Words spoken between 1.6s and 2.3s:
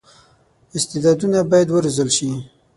وروزل شي.